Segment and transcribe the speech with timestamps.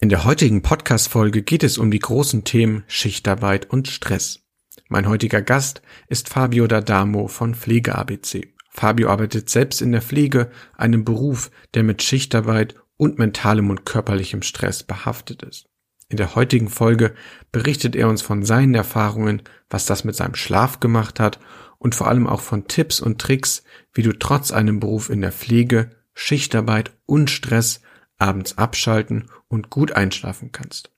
[0.00, 4.44] In der heutigen Podcast-Folge geht es um die großen Themen Schichtarbeit und Stress.
[4.86, 8.54] Mein heutiger Gast ist Fabio D'Adamo von Pflege ABC.
[8.70, 14.42] Fabio arbeitet selbst in der Pflege, einem Beruf, der mit Schichtarbeit und mentalem und körperlichem
[14.42, 15.66] Stress behaftet ist.
[16.08, 17.12] In der heutigen Folge
[17.50, 21.40] berichtet er uns von seinen Erfahrungen, was das mit seinem Schlaf gemacht hat
[21.78, 25.32] und vor allem auch von Tipps und Tricks, wie du trotz einem Beruf in der
[25.32, 27.80] Pflege, Schichtarbeit und Stress
[28.16, 30.90] abends abschalten und gut einschlafen kannst.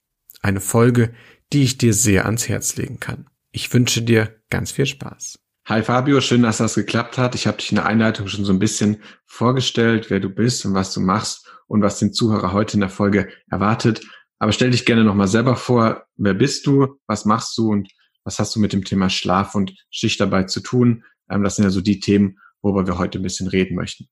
[0.43, 1.13] Eine Folge,
[1.53, 3.29] die ich dir sehr ans Herz legen kann.
[3.53, 5.39] Ich wünsche dir ganz viel Spaß.
[5.67, 7.35] Hi Fabio, schön, dass das geklappt hat.
[7.35, 10.75] Ich habe dich in der Einleitung schon so ein bisschen vorgestellt, wer du bist und
[10.75, 14.01] was du machst und was den Zuhörer heute in der Folge erwartet.
[14.39, 16.07] Aber stell dich gerne nochmal selber vor.
[16.17, 16.99] Wer bist du?
[17.07, 17.71] Was machst du?
[17.71, 17.89] Und
[18.25, 21.05] was hast du mit dem Thema Schlaf und Schichtarbeit zu tun?
[21.31, 24.09] Ähm, das sind ja so die Themen, worüber wir heute ein bisschen reden möchten.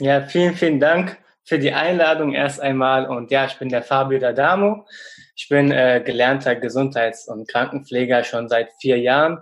[0.00, 1.16] Ja, vielen, vielen Dank
[1.48, 3.06] für die Einladung erst einmal.
[3.06, 4.84] Und ja, ich bin der Fabio D'Adamo.
[5.34, 9.38] Ich bin äh, gelernter Gesundheits- und Krankenpfleger schon seit vier Jahren,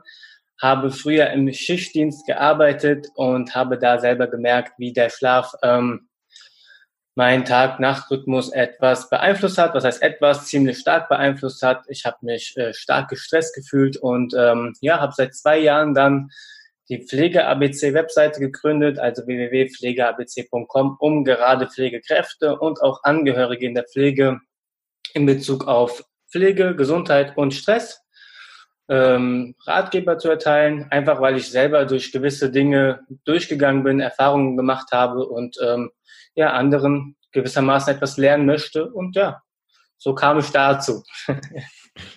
[0.62, 6.08] habe früher im Schichtdienst gearbeitet und habe da selber gemerkt, wie der Schlaf ähm,
[7.16, 9.74] meinen Tag-Nacht-Rhythmus etwas beeinflusst hat.
[9.74, 10.46] Was heißt etwas?
[10.46, 11.84] Ziemlich stark beeinflusst hat.
[11.88, 16.30] Ich habe mich äh, stark gestresst gefühlt und ähm, ja, habe seit zwei Jahren dann
[16.88, 24.40] die Pflege-ABC-Webseite gegründet, also www.pflegeabc.com, um gerade Pflegekräfte und auch Angehörige in der Pflege
[25.14, 28.00] in Bezug auf Pflege, Gesundheit und Stress
[28.88, 34.92] ähm, Ratgeber zu erteilen, einfach weil ich selber durch gewisse Dinge durchgegangen bin, Erfahrungen gemacht
[34.92, 35.90] habe und ähm,
[36.34, 38.90] ja, anderen gewissermaßen etwas lernen möchte.
[38.90, 39.42] Und ja,
[39.96, 41.02] so kam ich dazu.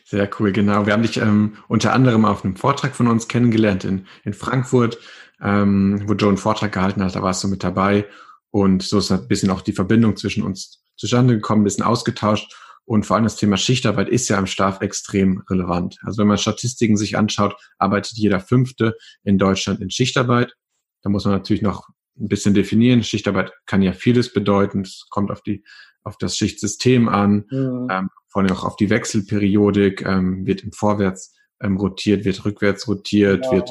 [0.05, 0.85] Sehr cool, genau.
[0.85, 4.97] Wir haben dich ähm, unter anderem auf einem Vortrag von uns kennengelernt in, in Frankfurt,
[5.41, 8.05] ähm, wo Joe einen Vortrag gehalten hat, da warst du mit dabei.
[8.51, 12.53] Und so ist ein bisschen auch die Verbindung zwischen uns zustande gekommen, ein bisschen ausgetauscht.
[12.85, 15.97] Und vor allem das Thema Schichtarbeit ist ja im Schlaf extrem relevant.
[16.01, 20.55] Also wenn man Statistiken sich anschaut, arbeitet jeder Fünfte in Deutschland in Schichtarbeit.
[21.03, 21.87] Da muss man natürlich noch
[22.19, 23.03] ein bisschen definieren.
[23.03, 24.81] Schichtarbeit kann ja vieles bedeuten.
[24.81, 25.63] Es kommt auf die,
[26.03, 27.45] auf das Schichtsystem an.
[27.51, 27.87] Mhm.
[27.91, 32.87] Ähm, vor allem auch auf die Wechselperiodik, ähm, wird im Vorwärts ähm, rotiert, wird rückwärts
[32.87, 33.51] rotiert, ja.
[33.51, 33.69] wird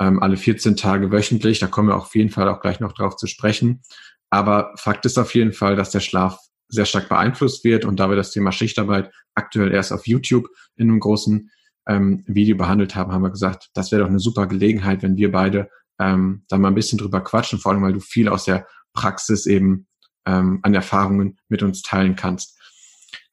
[0.00, 1.58] ähm, alle 14 Tage wöchentlich.
[1.58, 3.82] Da kommen wir auf jeden Fall auch gleich noch drauf zu sprechen.
[4.30, 6.38] Aber Fakt ist auf jeden Fall, dass der Schlaf
[6.68, 7.84] sehr stark beeinflusst wird.
[7.84, 11.50] Und da wir das Thema Schichtarbeit aktuell erst auf YouTube in einem großen
[11.88, 15.32] ähm, Video behandelt haben, haben wir gesagt, das wäre doch eine super Gelegenheit, wenn wir
[15.32, 15.68] beide
[15.98, 19.46] ähm, da mal ein bisschen drüber quatschen, vor allem weil du viel aus der Praxis
[19.46, 19.86] eben
[20.26, 22.58] ähm, an Erfahrungen mit uns teilen kannst.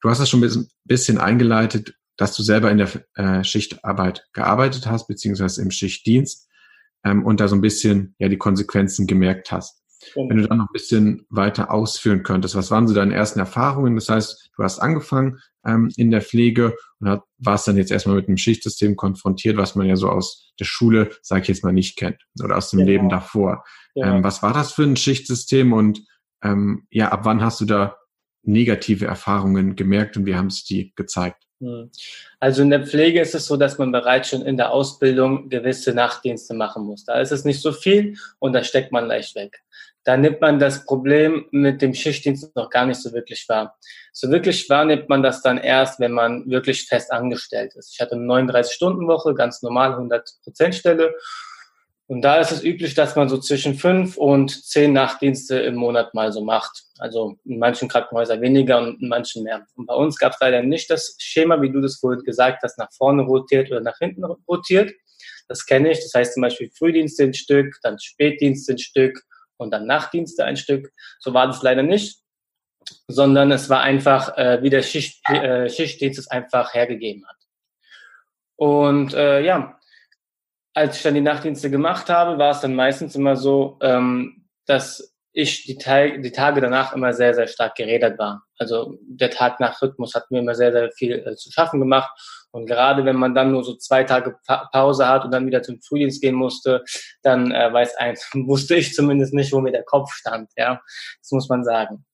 [0.00, 4.86] Du hast das schon ein bisschen eingeleitet, dass du selber in der äh, Schichtarbeit gearbeitet
[4.86, 6.48] hast, beziehungsweise im Schichtdienst
[7.04, 9.82] ähm, und da so ein bisschen ja die Konsequenzen gemerkt hast.
[10.14, 13.96] Wenn du dann noch ein bisschen weiter ausführen könntest, was waren so deine ersten Erfahrungen?
[13.96, 18.16] Das heißt, du hast angefangen ähm, in der Pflege und hat, warst dann jetzt erstmal
[18.16, 21.72] mit einem Schichtsystem konfrontiert, was man ja so aus der Schule, sage ich jetzt mal,
[21.72, 22.90] nicht kennt oder aus dem genau.
[22.90, 23.64] Leben davor.
[23.94, 24.16] Ja.
[24.16, 26.00] Ähm, was war das für ein Schichtsystem und
[26.42, 27.97] ähm, ja, ab wann hast du da
[28.48, 31.44] negative Erfahrungen gemerkt und wie haben sich die gezeigt?
[31.60, 31.90] Hm.
[32.40, 35.92] Also in der Pflege ist es so, dass man bereits schon in der Ausbildung gewisse
[35.92, 37.04] Nachtdienste machen muss.
[37.04, 39.60] Da ist es nicht so viel und da steckt man leicht weg.
[40.04, 43.76] Da nimmt man das Problem mit dem Schichtdienst noch gar nicht so wirklich wahr.
[44.12, 47.92] So wirklich wahr nimmt man das dann erst, wenn man wirklich fest angestellt ist.
[47.92, 51.14] Ich hatte eine 39-Stunden-Woche, ganz normal 100%-Stelle
[52.08, 56.14] und da ist es üblich, dass man so zwischen fünf und zehn Nachtdienste im Monat
[56.14, 56.84] mal so macht.
[56.98, 59.66] Also in manchen Krankenhäusern weniger und in manchen mehr.
[59.76, 62.78] Und bei uns gab es leider nicht das Schema, wie du das vorhin gesagt hast,
[62.78, 64.90] nach vorne rotiert oder nach hinten rotiert.
[65.48, 66.00] Das kenne ich.
[66.00, 69.22] Das heißt zum Beispiel Frühdienste ein Stück, dann Spätdienste ein Stück
[69.58, 70.90] und dann Nachtdienste ein Stück.
[71.18, 72.22] So war das leider nicht,
[73.06, 77.36] sondern es war einfach, äh, wie der Schicht, äh, Schichtdienst es einfach hergegeben hat.
[78.56, 79.78] Und äh, ja,
[80.78, 85.14] als ich dann die Nachtdienste gemacht habe, war es dann meistens immer so, ähm, dass
[85.32, 88.44] ich die, die Tage danach immer sehr, sehr stark geredet war.
[88.58, 92.10] Also der Tag-Nach-Rhythmus hat mir immer sehr, sehr viel äh, zu schaffen gemacht.
[92.50, 95.62] Und gerade wenn man dann nur so zwei Tage pa Pause hat und dann wieder
[95.62, 96.84] zum Frühdienst gehen musste,
[97.22, 100.50] dann äh, weiß eins, wusste ich zumindest nicht, wo mir der Kopf stand.
[100.56, 100.80] Ja,
[101.20, 102.04] das muss man sagen.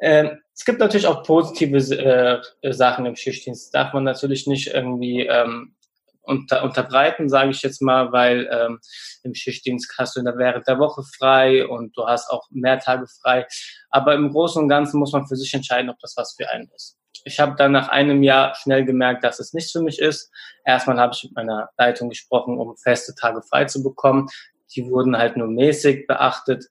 [0.00, 3.74] Ähm, es gibt natürlich auch positive äh, Sachen im Schichtdienst.
[3.74, 5.74] Darf man natürlich nicht irgendwie ähm,
[6.22, 8.80] unter, unterbreiten, sage ich jetzt mal, weil ähm,
[9.22, 13.46] im Schichtdienst hast du während der Woche frei und du hast auch mehr Tage frei.
[13.90, 16.68] Aber im Großen und Ganzen muss man für sich entscheiden, ob das was für einen
[16.74, 16.96] ist.
[17.24, 20.30] Ich habe dann nach einem Jahr schnell gemerkt, dass es nichts für mich ist.
[20.64, 24.28] Erstmal habe ich mit meiner Leitung gesprochen, um feste Tage frei zu bekommen.
[24.74, 26.66] Die wurden halt nur mäßig beachtet.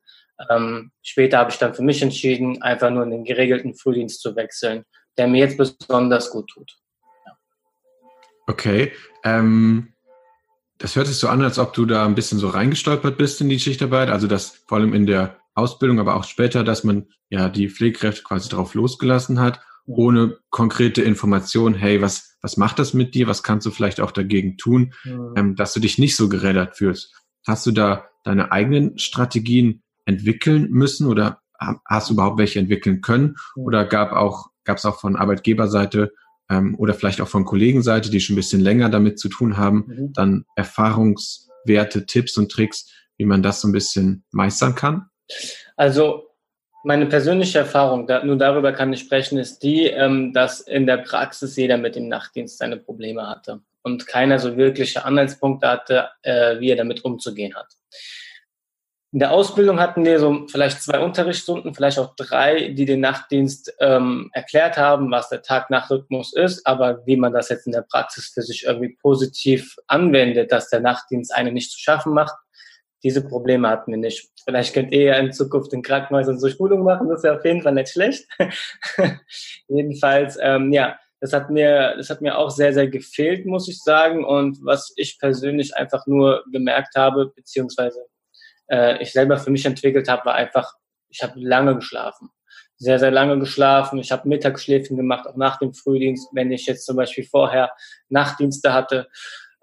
[0.49, 4.35] Ähm, später habe ich dann für mich entschieden, einfach nur in den geregelten Frühdienst zu
[4.35, 4.85] wechseln
[5.17, 6.77] der mir jetzt besonders gut tut.
[8.47, 8.53] Ja.
[8.53, 8.91] Okay.
[9.23, 9.89] Ähm,
[10.77, 13.49] das hört sich so an, als ob du da ein bisschen so reingestolpert bist in
[13.49, 14.09] die Schichtarbeit.
[14.09, 18.23] Also das vor allem in der Ausbildung, aber auch später, dass man ja die Pflegekräfte
[18.23, 23.27] quasi drauf losgelassen hat, ohne konkrete Information, hey, was, was macht das mit dir?
[23.27, 25.33] Was kannst du vielleicht auch dagegen tun, mhm.
[25.35, 27.13] ähm, dass du dich nicht so gerädert fühlst?
[27.45, 31.41] Hast du da deine eigenen Strategien entwickeln müssen oder
[31.87, 33.35] hast du überhaupt welche entwickeln können?
[33.55, 36.11] Oder gab auch, gab es auch von Arbeitgeberseite
[36.51, 39.85] ähm, oder vielleicht auch von Kollegenseite, die schon ein bisschen länger damit zu tun haben,
[39.87, 40.13] mhm.
[40.13, 45.07] dann Erfahrungswerte, Tipps und Tricks, wie man das so ein bisschen meistern kann?
[45.77, 46.27] Also
[46.83, 50.97] meine persönliche Erfahrung, da, nur darüber kann ich sprechen, ist die, ähm, dass in der
[50.97, 56.59] Praxis jeder mit dem Nachtdienst seine Probleme hatte und keiner so wirkliche Anhaltspunkte hatte, äh,
[56.59, 57.67] wie er damit umzugehen hat.
[59.13, 63.73] In der Ausbildung hatten wir so vielleicht zwei Unterrichtsstunden, vielleicht auch drei, die den Nachtdienst
[63.81, 68.31] ähm, erklärt haben, was der Tag-Nacht-Rhythmus ist, aber wie man das jetzt in der Praxis
[68.33, 72.33] für sich irgendwie positiv anwendet, dass der Nachtdienst eine nicht zu schaffen macht,
[73.03, 74.29] diese Probleme hatten wir nicht.
[74.45, 77.43] Vielleicht könnt ihr ja in Zukunft in Krankenhäusern so Schulungen machen, das ist ja auf
[77.43, 78.25] jeden Fall nicht schlecht.
[79.67, 83.83] Jedenfalls, ähm, ja, das hat mir, das hat mir auch sehr, sehr gefehlt, muss ich
[83.83, 84.23] sagen.
[84.23, 87.99] Und was ich persönlich einfach nur gemerkt habe, beziehungsweise
[88.71, 90.73] äh, ich selber für mich entwickelt habe, war einfach,
[91.09, 92.29] ich habe lange geschlafen.
[92.77, 93.99] Sehr, sehr lange geschlafen.
[93.99, 97.71] Ich habe Mittagsschläfchen gemacht, auch nach dem Frühdienst, wenn ich jetzt zum Beispiel vorher
[98.09, 99.07] Nachtdienste hatte.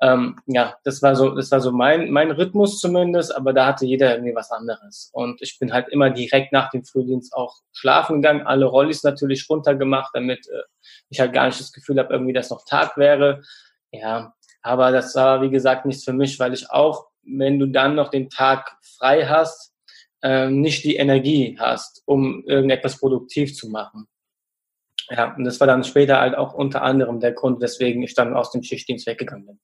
[0.00, 3.84] Ähm, ja, das war so, das war so mein, mein Rhythmus zumindest, aber da hatte
[3.84, 5.10] jeder irgendwie was anderes.
[5.12, 9.48] Und ich bin halt immer direkt nach dem Frühdienst auch schlafen gegangen, alle Rollis natürlich
[9.50, 10.62] runtergemacht, damit äh,
[11.08, 13.42] ich halt gar nicht das Gefühl habe, irgendwie, dass noch Tag wäre.
[13.90, 17.94] Ja, aber das war, wie gesagt, nichts für mich, weil ich auch, wenn du dann
[17.94, 19.74] noch den Tag frei hast,
[20.22, 24.06] äh, nicht die Energie hast, um irgendetwas produktiv zu machen.
[25.10, 28.34] Ja, und das war dann später halt auch unter anderem der Grund, weswegen ich dann
[28.34, 29.60] aus dem Schichtdienst weggegangen bin.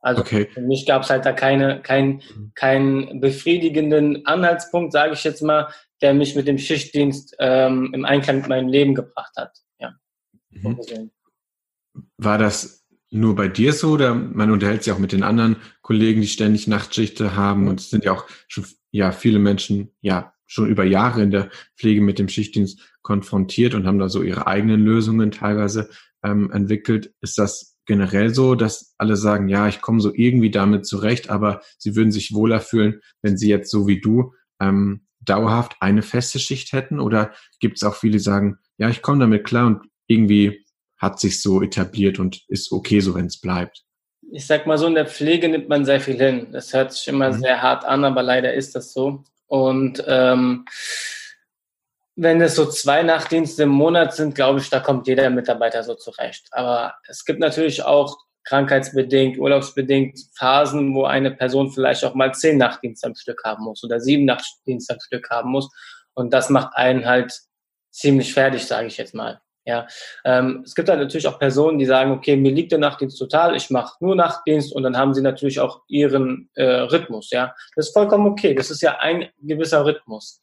[0.00, 0.48] Also okay.
[0.52, 2.22] für mich gab es halt da keine, kein,
[2.56, 8.38] keinen befriedigenden Anhaltspunkt, sage ich jetzt mal, der mich mit dem Schichtdienst ähm, im Einklang
[8.38, 9.56] mit meinem Leben gebracht hat.
[9.78, 9.94] Ja.
[10.50, 11.10] Mhm.
[12.16, 12.81] War das
[13.12, 16.66] nur bei dir so oder man unterhält sich auch mit den anderen Kollegen, die ständig
[16.66, 21.22] Nachtschichte haben und es sind ja auch schon ja viele Menschen ja schon über Jahre
[21.22, 25.90] in der Pflege mit dem Schichtdienst konfrontiert und haben da so ihre eigenen Lösungen teilweise
[26.22, 27.14] ähm, entwickelt.
[27.20, 31.62] Ist das generell so, dass alle sagen, ja, ich komme so irgendwie damit zurecht, aber
[31.78, 36.38] sie würden sich wohler fühlen, wenn sie jetzt so wie du ähm, dauerhaft eine feste
[36.38, 37.00] Schicht hätten?
[37.00, 40.61] Oder gibt es auch viele, die sagen, ja, ich komme damit klar und irgendwie
[41.02, 43.82] hat sich so etabliert und ist okay so, wenn es bleibt?
[44.30, 46.52] Ich sag mal so, in der Pflege nimmt man sehr viel hin.
[46.52, 47.40] Das hört sich immer mhm.
[47.40, 49.24] sehr hart an, aber leider ist das so.
[49.48, 50.64] Und ähm,
[52.14, 55.94] wenn es so zwei Nachtdienste im Monat sind, glaube ich, da kommt jeder Mitarbeiter so
[55.94, 56.46] zurecht.
[56.52, 62.58] Aber es gibt natürlich auch krankheitsbedingt, urlaubsbedingt Phasen, wo eine Person vielleicht auch mal zehn
[62.58, 65.68] Nachtdienste am Stück haben muss oder sieben Nachtdienste am Stück haben muss.
[66.14, 67.32] Und das macht einen halt
[67.90, 69.40] ziemlich fertig, sage ich jetzt mal.
[69.64, 69.86] Ja,
[70.24, 73.54] ähm, es gibt halt natürlich auch Personen, die sagen, okay, mir liegt der Nachtdienst total,
[73.54, 77.30] ich mache nur Nachtdienst und dann haben sie natürlich auch ihren äh, Rhythmus.
[77.30, 78.54] Ja, das ist vollkommen okay.
[78.54, 80.40] Das ist ja ein gewisser Rhythmus.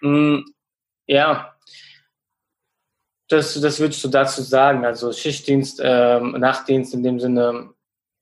[0.00, 0.42] Mm,
[1.06, 1.56] ja,
[3.28, 4.84] das, das würdest du dazu sagen.
[4.84, 7.74] Also Schichtdienst, ähm, Nachtdienst in dem Sinne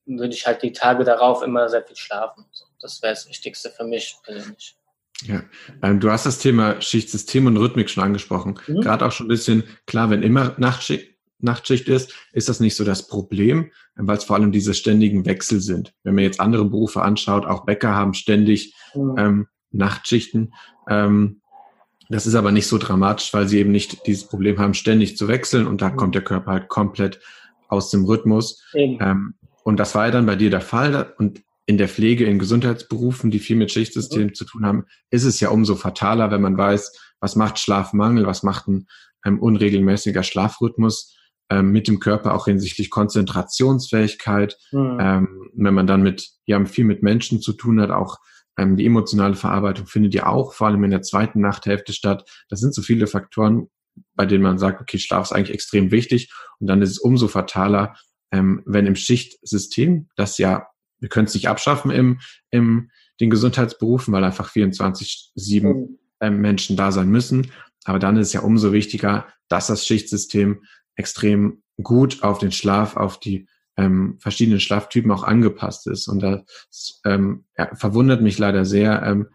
[0.07, 2.47] würde ich halt die Tage darauf immer sehr viel schlafen.
[2.81, 4.78] Das wäre das Wichtigste für mich persönlich.
[5.25, 5.43] Ja,
[5.83, 8.59] ähm, du hast das Thema Schichtsystem und Rhythmik schon angesprochen.
[8.67, 8.81] Mhm.
[8.81, 12.85] Gerade auch schon ein bisschen klar, wenn immer Nachtschicht, Nachtschicht ist, ist das nicht so
[12.85, 15.95] das Problem, weil es vor allem diese ständigen Wechsel sind.
[16.03, 19.15] Wenn man jetzt andere Berufe anschaut, auch Bäcker haben ständig mhm.
[19.19, 20.55] ähm, Nachtschichten.
[20.89, 21.41] Ähm,
[22.09, 25.29] das ist aber nicht so dramatisch, weil sie eben nicht dieses Problem haben, ständig zu
[25.29, 25.97] wechseln und da mhm.
[25.97, 27.21] kommt der Körper halt komplett
[27.69, 28.65] aus dem Rhythmus.
[28.75, 31.13] Ähm, und das war ja dann bei dir der Fall.
[31.19, 34.35] Und in der Pflege, in Gesundheitsberufen, die viel mit Schichtsystem mhm.
[34.35, 38.43] zu tun haben, ist es ja umso fataler, wenn man weiß, was macht Schlafmangel, was
[38.43, 38.87] macht ein
[39.27, 41.15] ähm, unregelmäßiger Schlafrhythmus
[41.51, 44.57] ähm, mit dem Körper auch hinsichtlich Konzentrationsfähigkeit.
[44.73, 44.99] Mhm.
[44.99, 48.17] Ähm, wenn man dann mit, ja, viel mit Menschen zu tun hat, auch
[48.57, 52.27] ähm, die emotionale Verarbeitung findet ja auch vor allem in der zweiten Nachthälfte statt.
[52.49, 53.69] Das sind so viele Faktoren,
[54.15, 56.33] bei denen man sagt, okay, Schlaf ist eigentlich extrem wichtig.
[56.61, 57.95] Und dann ist es umso fataler,
[58.33, 60.67] ähm, wenn im Schichtsystem, das ja,
[61.01, 62.91] wir können es nicht abschaffen im, im
[63.21, 65.99] den Gesundheitsberufen, weil einfach 24-7 mhm.
[66.21, 67.51] ähm, Menschen da sein müssen.
[67.85, 70.65] Aber dann ist es ja umso wichtiger, dass das Schichtsystem
[70.95, 76.09] extrem gut auf den Schlaf, auf die ähm, verschiedenen Schlaftypen auch angepasst ist.
[76.09, 79.29] Und das ähm, ja, verwundert mich leider sehr, ähm,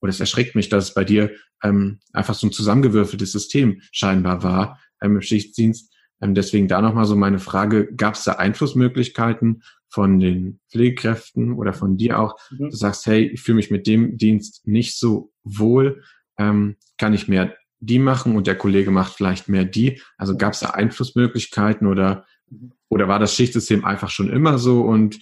[0.00, 4.42] oder es erschreckt mich, dass es bei dir ähm, einfach so ein zusammengewürfeltes System scheinbar
[4.42, 5.92] war, ähm, im Schichtdienst.
[6.20, 11.72] Ähm, deswegen da nochmal so meine Frage, gab es da Einflussmöglichkeiten von den Pflegekräften oder
[11.72, 12.36] von dir auch?
[12.50, 12.70] Mhm.
[12.70, 16.02] Du sagst, hey, ich fühle mich mit dem Dienst nicht so wohl,
[16.38, 20.00] ähm, kann ich mehr die machen und der Kollege macht vielleicht mehr die?
[20.16, 22.72] Also gab es da Einflussmöglichkeiten oder, mhm.
[22.88, 25.18] oder war das Schichtsystem einfach schon immer so und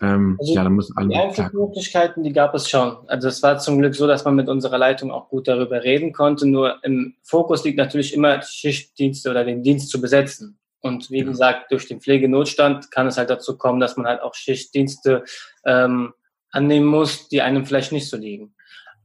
[0.00, 1.08] ähm, also ja, da müssen alle.
[1.08, 2.96] Die Einflussmöglichkeiten, die gab es schon.
[3.08, 6.12] Also es war zum Glück so, dass man mit unserer Leitung auch gut darüber reden
[6.12, 6.46] konnte.
[6.46, 10.58] Nur im Fokus liegt natürlich immer Schichtdienste oder den Dienst zu besetzen.
[10.80, 11.24] Und wie ja.
[11.24, 15.24] gesagt, durch den Pflegenotstand kann es halt dazu kommen, dass man halt auch Schichtdienste
[15.64, 16.14] ähm,
[16.52, 18.54] annehmen muss, die einem vielleicht nicht so liegen.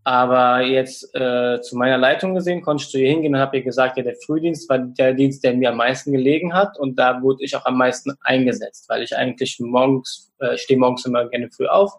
[0.06, 3.64] Aber jetzt äh, zu meiner Leitung gesehen, konnte ich zu ihr hingehen und habe ihr
[3.64, 7.22] gesagt, ja, der Frühdienst war der Dienst, der mir am meisten gelegen hat und da
[7.22, 11.50] wurde ich auch am meisten eingesetzt, weil ich eigentlich morgens, äh, stehe morgens immer gerne
[11.50, 11.94] früh auf,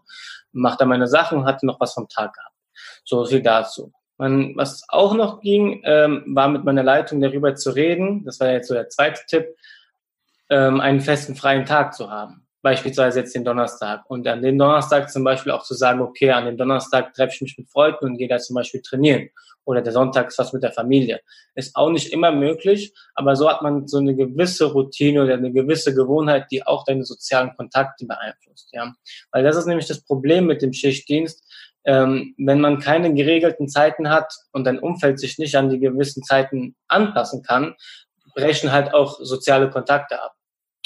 [0.53, 2.55] mache da meine Sachen und hatte noch was vom Tag gehabt.
[3.05, 3.93] So viel dazu.
[4.19, 8.53] Man, was auch noch ging, ähm, war mit meiner Leitung darüber zu reden, das war
[8.53, 9.47] jetzt so der zweite Tipp,
[10.51, 14.09] ähm, einen festen freien Tag zu haben beispielsweise jetzt den Donnerstag.
[14.09, 17.41] Und an dem Donnerstag zum Beispiel auch zu sagen, okay, an dem Donnerstag treffe ich
[17.43, 19.29] mich mit Freunden und gehe da zum Beispiel trainieren.
[19.67, 21.21] Oder der Sonntag ist was mit der Familie.
[21.55, 25.53] Ist auch nicht immer möglich, aber so hat man so eine gewisse Routine oder eine
[25.53, 28.71] gewisse Gewohnheit, die auch deine sozialen Kontakte beeinflusst.
[28.73, 28.95] Ja,
[29.31, 31.45] Weil das ist nämlich das Problem mit dem Schichtdienst.
[31.85, 36.23] Ähm, wenn man keine geregelten Zeiten hat und dein Umfeld sich nicht an die gewissen
[36.23, 37.75] Zeiten anpassen kann,
[38.35, 40.33] brechen halt auch soziale Kontakte ab.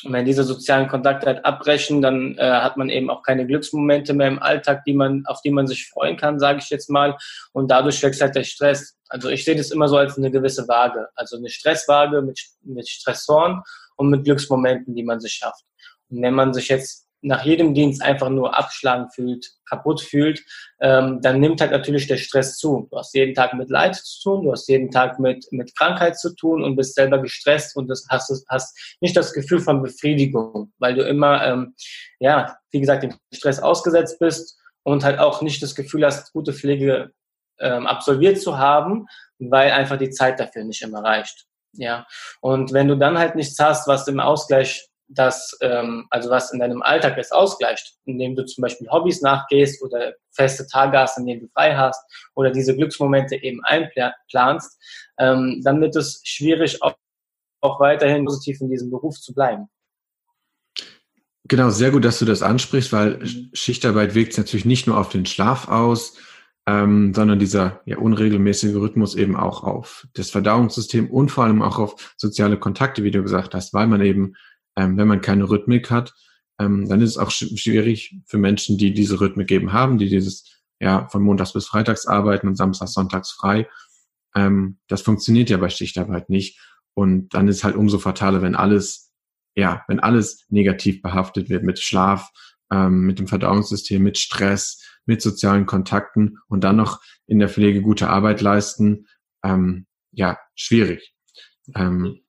[0.05, 4.15] Und wenn diese sozialen Kontakte halt abbrechen, dann äh, hat man eben auch keine Glücksmomente
[4.15, 7.17] mehr im Alltag, die man, auf die man sich freuen kann, sage ich jetzt mal.
[7.53, 8.97] Und dadurch wächst halt der Stress.
[9.09, 11.09] Also ich sehe das immer so als eine gewisse Waage.
[11.17, 13.63] Also eine Stresswaage mit, mit Stressoren
[13.97, 15.65] und mit Glücksmomenten, die man sich schafft.
[16.11, 20.43] Und wenn man sich jetzt nach jedem Dienst einfach nur abschlagen fühlt, kaputt fühlt,
[20.81, 22.87] ähm, dann nimmt halt natürlich der Stress zu.
[22.91, 26.19] Du hast jeden Tag mit Leid zu tun, du hast jeden Tag mit, mit Krankheit
[26.19, 30.73] zu tun und bist selber gestresst und das hast, hast nicht das Gefühl von Befriedigung,
[30.79, 31.75] weil du immer, ähm,
[32.21, 36.53] ja, wie gesagt, dem Stress ausgesetzt bist und halt auch nicht das Gefühl hast, gute
[36.53, 37.13] Pflege
[37.61, 39.07] ähm, absolviert zu haben,
[39.39, 41.47] weil einfach die Zeit dafür nicht immer reicht.
[41.73, 42.07] Ja,
[42.41, 46.61] und wenn du dann halt nichts hast, was im Ausgleich das, ähm, also was in
[46.61, 51.27] deinem Alltag es ausgleicht, indem du zum Beispiel Hobbys nachgehst oder feste Tage hast, in
[51.27, 52.01] denen du frei hast
[52.35, 54.79] oder diese Glücksmomente eben einplanst,
[55.19, 56.95] ähm, dann wird es schwierig, auch,
[57.61, 59.69] auch weiterhin positiv in diesem Beruf zu bleiben.
[61.45, 63.51] Genau, sehr gut, dass du das ansprichst, weil mhm.
[63.55, 66.19] Schichtarbeit wirkt natürlich nicht nur auf den Schlaf aus,
[66.67, 71.79] ähm, sondern dieser ja, unregelmäßige Rhythmus eben auch auf das Verdauungssystem und vor allem auch
[71.79, 74.35] auf soziale Kontakte, wie du gesagt hast, weil man eben
[74.79, 76.15] ähm, wenn man keine Rhythmik hat,
[76.61, 80.09] ähm, dann ist es auch sch schwierig für Menschen, die diese Rhythmik eben haben, die
[80.09, 83.69] dieses ja von Montags bis Freitags arbeiten und Samstags, Sonntags frei.
[84.37, 86.61] Ähm, das funktioniert ja bei Schichtarbeit nicht.
[86.95, 89.13] Und dann ist halt umso fataler, wenn alles,
[89.57, 92.31] ja, wenn alles negativ behaftet wird mit Schlaf,
[92.71, 97.83] ähm, mit dem Verdauungssystem, mit Stress, mit sozialen Kontakten und dann noch in der Pflege
[97.83, 99.07] gute Arbeit leisten,
[99.43, 101.15] ähm, ja, schwierig.
[101.75, 102.21] Ähm,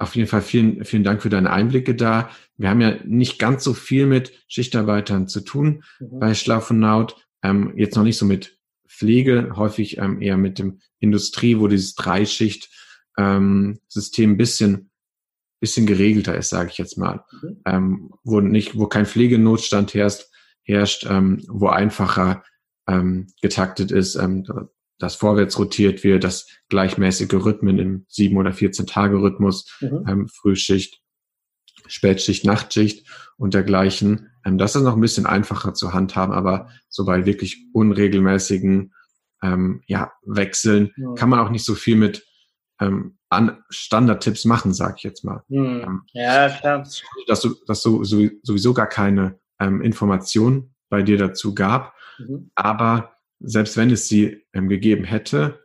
[0.00, 2.30] auf jeden Fall vielen, vielen Dank für deine Einblicke da.
[2.56, 6.18] Wir haben ja nicht ganz so viel mit Schichtarbeitern zu tun mhm.
[6.18, 7.16] bei Schlaf und Naut.
[7.42, 11.94] Ähm, jetzt noch nicht so mit Pflege, häufig ähm, eher mit dem Industrie, wo dieses
[11.96, 12.70] Dreischicht-System
[13.18, 14.90] ähm, ein bisschen,
[15.60, 17.22] bisschen geregelter ist, sage ich jetzt mal.
[17.42, 17.60] Mhm.
[17.66, 20.24] Ähm, wo nicht, wo kein Pflegenotstand herrscht,
[20.62, 22.42] herrscht, ähm, wo einfacher
[22.88, 24.14] ähm, getaktet ist.
[24.14, 24.46] Ähm,
[25.00, 30.04] dass vorwärts rotiert wird, dass gleichmäßige Rhythmen im sieben oder 14 Tage Rhythmus, mhm.
[30.06, 31.00] ähm, Frühschicht,
[31.86, 34.30] Spätschicht, Nachtschicht und dergleichen.
[34.44, 38.92] Ähm, das ist noch ein bisschen einfacher zu handhaben, aber so bei wirklich unregelmäßigen
[39.42, 41.14] ähm, ja, Wechseln ja.
[41.14, 42.26] kann man auch nicht so viel mit
[42.78, 45.42] ähm, an Standardtipps machen, sag ich jetzt mal.
[45.48, 45.82] Mhm.
[45.82, 46.84] Ähm, ja, klar.
[47.26, 52.50] Dass du, dass du sowieso gar keine ähm, Information bei dir dazu gab, mhm.
[52.54, 55.60] aber selbst wenn es sie ähm, gegeben hätte,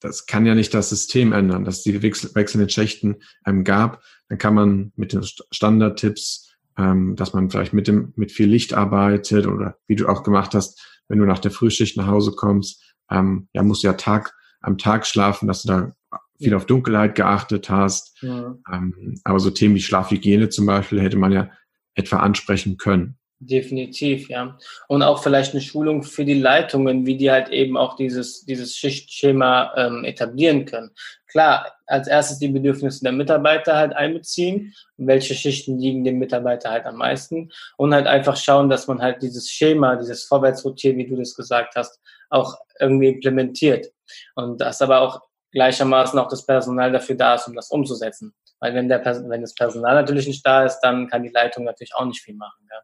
[0.00, 4.02] das kann ja nicht das System ändern, dass die wechsel wechselnden Schächten ähm, gab.
[4.28, 8.74] Dann kann man mit den Standardtipps, ähm, dass man vielleicht mit dem mit viel Licht
[8.74, 12.94] arbeitet oder wie du auch gemacht hast, wenn du nach der Frühschicht nach Hause kommst,
[13.10, 15.92] ähm, ja musst du ja Tag am Tag schlafen, dass du da
[16.38, 18.16] viel auf Dunkelheit geachtet hast.
[18.22, 18.56] Ja.
[18.72, 21.50] Ähm, aber so Themen wie Schlafhygiene zum Beispiel hätte man ja
[21.94, 23.18] etwa ansprechen können.
[23.40, 24.58] Definitiv, ja.
[24.88, 28.76] Und auch vielleicht eine Schulung für die Leitungen, wie die halt eben auch dieses, dieses
[28.76, 30.90] Schichtschema ähm, etablieren können.
[31.28, 36.84] Klar, als erstes die Bedürfnisse der Mitarbeiter halt einbeziehen, welche Schichten liegen dem Mitarbeiter halt
[36.86, 41.16] am meisten und halt einfach schauen, dass man halt dieses Schema, dieses Vorwärtsrotieren, wie du
[41.16, 43.86] das gesagt hast, auch irgendwie implementiert.
[44.34, 48.34] Und das aber auch gleichermaßen auch das Personal dafür da ist, um das umzusetzen.
[48.58, 51.94] Weil wenn, der, wenn das Personal natürlich nicht da ist, dann kann die Leitung natürlich
[51.94, 52.66] auch nicht viel machen.
[52.68, 52.80] Ja.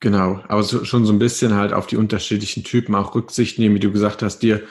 [0.00, 3.74] Genau, aber so, schon so ein bisschen halt auf die unterschiedlichen Typen auch Rücksicht nehmen,
[3.74, 4.62] wie du gesagt hast, dir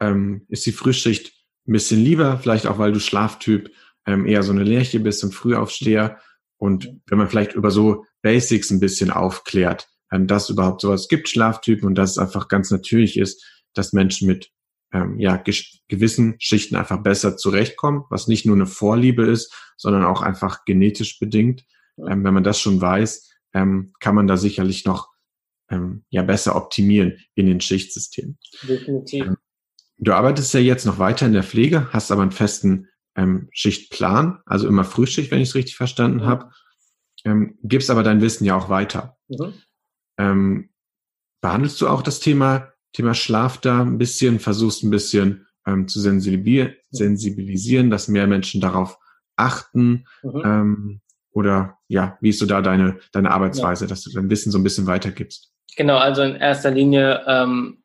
[0.00, 1.32] ähm, ist die Frühschicht
[1.66, 3.70] ein bisschen lieber, vielleicht auch weil du Schlaftyp
[4.06, 6.18] ähm, eher so eine Lerche bist und Frühaufsteher.
[6.58, 11.28] Und wenn man vielleicht über so Basics ein bisschen aufklärt, ähm, dass überhaupt sowas gibt,
[11.28, 14.50] Schlaftypen, und dass es einfach ganz natürlich ist, dass Menschen mit
[14.92, 15.42] ähm, ja,
[15.88, 21.18] gewissen Schichten einfach besser zurechtkommen, was nicht nur eine Vorliebe ist, sondern auch einfach genetisch
[21.18, 21.64] bedingt.
[21.98, 25.08] Ähm, wenn man das schon weiß, ähm, kann man da sicherlich noch
[25.70, 28.38] ähm, ja besser optimieren in den Schichtsystemen.
[28.62, 29.26] Definitiv.
[29.26, 29.36] Ähm,
[29.98, 34.40] du arbeitest ja jetzt noch weiter in der Pflege, hast aber einen festen ähm, Schichtplan,
[34.46, 36.26] also immer Frühschicht, wenn ich es richtig verstanden mhm.
[36.26, 36.50] habe.
[37.24, 39.16] Ähm, gibst aber dein Wissen ja auch weiter.
[39.28, 39.54] Mhm.
[40.18, 40.70] Ähm,
[41.40, 46.00] behandelst du auch das Thema Thema Schlaf da ein bisschen, versuchst ein bisschen ähm, zu
[46.00, 48.98] sensibilisieren, dass mehr Menschen darauf
[49.36, 50.06] achten.
[50.22, 50.42] Mhm.
[50.44, 51.00] Ähm,
[51.30, 53.88] oder ja, wie ist so da deine, deine Arbeitsweise, ja.
[53.88, 55.52] dass du dein Wissen so ein bisschen weitergibst?
[55.76, 57.82] Genau, also in erster Linie ähm,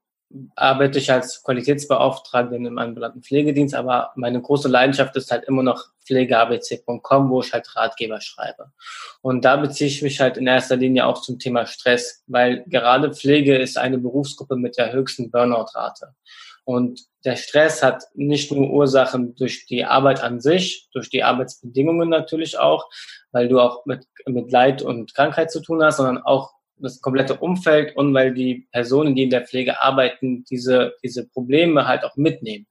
[0.56, 5.88] arbeite ich als Qualitätsbeauftragte im ambulanten Pflegedienst, aber meine große Leidenschaft ist halt immer noch
[6.06, 8.72] pflegeabc.com, wo ich halt Ratgeber schreibe.
[9.22, 13.14] Und da beziehe ich mich halt in erster Linie auch zum Thema Stress, weil gerade
[13.14, 16.16] Pflege ist eine Berufsgruppe mit der höchsten Burnout-Rate.
[16.64, 22.10] Und der Stress hat nicht nur Ursachen durch die Arbeit an sich, durch die Arbeitsbedingungen
[22.10, 22.88] natürlich auch,
[23.32, 27.36] weil du auch mit, mit Leid und Krankheit zu tun hast, sondern auch das komplette
[27.38, 32.16] Umfeld und weil die Personen, die in der Pflege arbeiten, diese, diese Probleme halt auch
[32.16, 32.66] mitnehmen.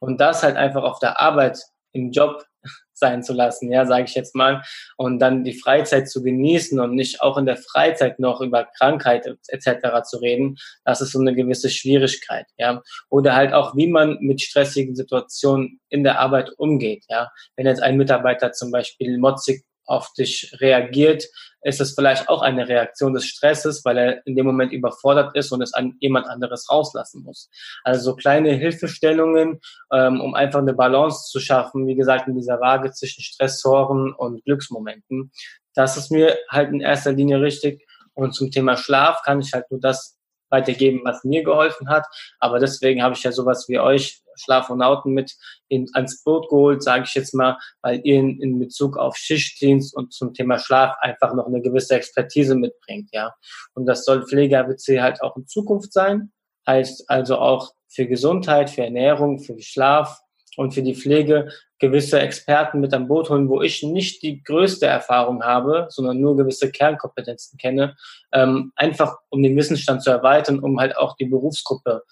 [0.00, 1.58] Und das halt einfach auf der Arbeit,
[1.92, 2.44] im Job
[2.92, 4.62] sein zu lassen, ja, sage ich jetzt mal,
[4.96, 9.26] und dann die Freizeit zu genießen und nicht auch in der Freizeit noch über Krankheit
[9.48, 10.02] etc.
[10.04, 12.82] zu reden, das ist so eine gewisse Schwierigkeit, ja.
[13.08, 17.30] Oder halt auch, wie man mit stressigen Situationen in der Arbeit umgeht, ja.
[17.56, 21.24] Wenn jetzt ein Mitarbeiter zum Beispiel motzig auf dich reagiert,
[21.64, 25.50] ist es vielleicht auch eine Reaktion des Stresses, weil er in dem Moment überfordert ist
[25.50, 27.50] und es an jemand anderes rauslassen muss.
[27.82, 29.60] Also so kleine Hilfestellungen,
[29.92, 34.44] ähm, um einfach eine Balance zu schaffen, wie gesagt, in dieser Waage zwischen Stressoren und
[34.44, 35.32] Glücksmomenten.
[35.74, 37.82] Das ist mir halt in erster Linie richtig.
[38.12, 40.18] Und zum Thema Schlaf kann ich halt nur das
[40.50, 42.06] weitergeben, was mir geholfen hat.
[42.38, 45.32] Aber deswegen habe ich ja sowas wie euch Schlafonauten mit
[45.68, 49.96] in, ans Boot geholt, sage ich jetzt mal, weil ihr in, in Bezug auf Schichtdienst
[49.96, 53.32] und zum Thema Schlaf einfach noch eine gewisse Expertise mitbringt, ja.
[53.74, 56.32] Und das soll Pflege-ABC halt auch in Zukunft sein.
[56.66, 60.20] Heißt also auch für Gesundheit, für Ernährung, für Schlaf
[60.56, 61.50] und für die Pflege
[61.84, 66.36] gewisse Experten mit am Boot holen, wo ich nicht die größte Erfahrung habe, sondern nur
[66.36, 67.96] gewisse Kernkompetenzen kenne,
[68.32, 72.02] ähm, einfach um den Wissensstand zu erweitern, um halt auch die Berufsgruppe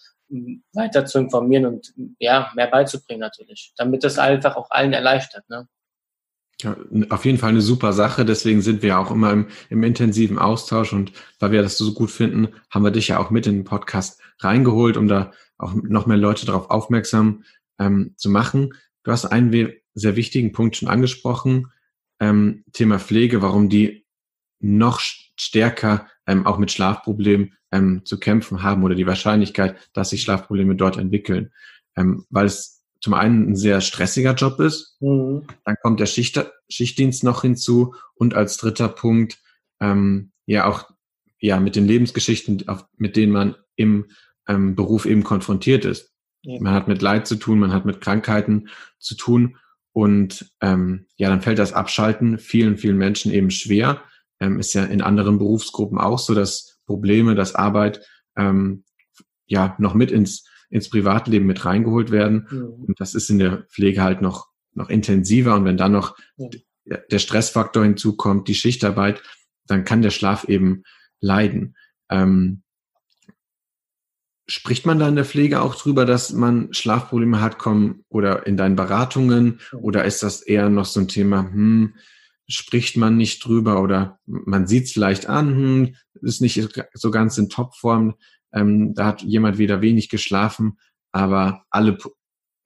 [0.72, 5.48] weiter zu informieren und ja, mehr beizubringen natürlich, damit das einfach auch allen erleichtert.
[5.48, 5.68] Ne?
[6.62, 6.76] Ja,
[7.10, 8.24] auf jeden Fall eine super Sache.
[8.24, 12.10] Deswegen sind wir auch immer im, im intensiven Austausch und weil wir das so gut
[12.10, 16.06] finden, haben wir dich ja auch mit in den Podcast reingeholt, um da auch noch
[16.06, 17.44] mehr Leute darauf aufmerksam
[17.78, 18.74] ähm, zu machen.
[19.02, 21.68] Du hast einen sehr wichtigen Punkt schon angesprochen,
[22.20, 24.06] ähm, Thema Pflege, warum die
[24.60, 30.22] noch stärker ähm, auch mit Schlafproblemen ähm, zu kämpfen haben oder die Wahrscheinlichkeit, dass sich
[30.22, 31.50] Schlafprobleme dort entwickeln.
[31.96, 35.42] Ähm, weil es zum einen ein sehr stressiger Job ist, mhm.
[35.64, 39.38] dann kommt der Schicht, Schichtdienst noch hinzu und als dritter Punkt
[39.80, 40.88] ähm, ja auch
[41.40, 44.06] ja mit den Lebensgeschichten, auf, mit denen man im
[44.46, 46.11] ähm, Beruf eben konfrontiert ist.
[46.44, 49.56] Man hat mit Leid zu tun, man hat mit Krankheiten zu tun
[49.92, 54.02] und ähm, ja, dann fällt das Abschalten vielen, vielen Menschen eben schwer.
[54.40, 58.04] Ähm, ist ja in anderen Berufsgruppen auch so, dass Probleme, dass Arbeit
[58.36, 58.84] ähm,
[59.46, 62.48] ja noch mit ins, ins Privatleben mit reingeholt werden.
[62.50, 62.84] Mhm.
[62.86, 65.54] Und das ist in der Pflege halt noch, noch intensiver.
[65.54, 66.50] Und wenn dann noch mhm.
[67.10, 69.22] der Stressfaktor hinzukommt, die Schichtarbeit,
[69.66, 70.82] dann kann der Schlaf eben
[71.20, 71.76] leiden.
[72.10, 72.62] Ähm,
[74.52, 78.58] Spricht man da in der Pflege auch drüber, dass man Schlafprobleme hat, kommen oder in
[78.58, 79.60] deinen Beratungen?
[79.80, 81.94] Oder ist das eher noch so ein Thema, hm,
[82.46, 87.38] spricht man nicht drüber oder man sieht es vielleicht an, hm, ist nicht so ganz
[87.38, 88.16] in Topform,
[88.52, 90.76] ähm, da hat jemand wieder wenig geschlafen,
[91.12, 91.96] aber alle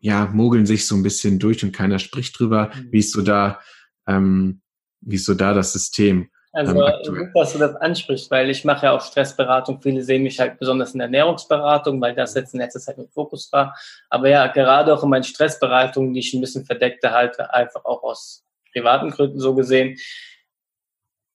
[0.01, 2.73] ja mogeln sich so ein bisschen durch und keiner spricht drüber.
[2.75, 2.89] Mhm.
[2.91, 3.61] Wie ist so da,
[4.09, 4.61] ähm,
[5.03, 6.31] wie ist so da das System?
[6.57, 9.83] Also gut, dass du das ansprichst, weil ich mache ja auch Stressberatung.
[9.83, 13.11] Viele sehen mich halt besonders in der Ernährungsberatung, weil das jetzt in letzter Zeit im
[13.11, 13.77] Fokus war.
[14.09, 18.03] Aber ja, gerade auch in meinen Stressberatungen, die ich ein bisschen verdeckte halte, einfach auch
[18.03, 18.43] aus
[18.73, 19.99] privaten Gründen so gesehen,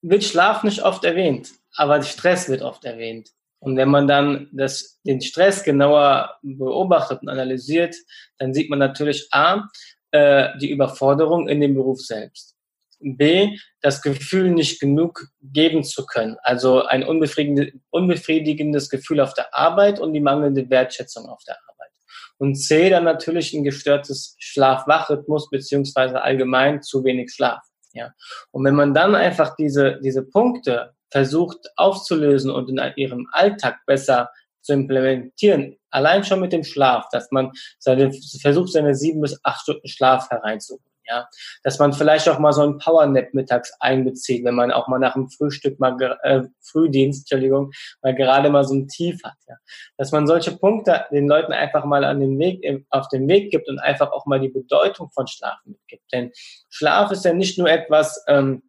[0.01, 3.29] wird Schlaf nicht oft erwähnt, aber Stress wird oft erwähnt.
[3.59, 7.95] Und wenn man dann das, den Stress genauer beobachtet und analysiert,
[8.39, 9.67] dann sieht man natürlich A,
[10.09, 12.50] äh, die Überforderung in dem Beruf selbst.
[13.03, 16.37] B, das Gefühl, nicht genug geben zu können.
[16.43, 21.91] Also ein unbefriedigendes Gefühl auf der Arbeit und die mangelnde Wertschätzung auf der Arbeit.
[22.37, 27.61] Und C, dann natürlich ein gestörtes Schlaf-Wach-Rhythmus beziehungsweise allgemein zu wenig Schlaf.
[27.93, 28.13] Ja.
[28.51, 34.29] Und wenn man dann einfach diese, diese Punkte versucht aufzulösen und in ihrem Alltag besser
[34.61, 38.11] zu implementieren, allein schon mit dem Schlaf, dass man seine,
[38.41, 41.27] versucht, seine sieben bis acht Stunden Schlaf hereinzuholen ja,
[41.63, 45.13] dass man vielleicht auch mal so ein Powernap mittags einbezieht, wenn man auch mal nach
[45.13, 47.71] dem Frühstück mal äh, Frühdienst, Entschuldigung,
[48.01, 49.55] mal gerade mal so ein Tief hat, ja,
[49.97, 53.67] dass man solche Punkte den Leuten einfach mal an den Weg auf den Weg gibt
[53.67, 56.31] und einfach auch mal die Bedeutung von Schlaf mitgibt, denn
[56.69, 58.63] Schlaf ist ja nicht nur etwas ähm,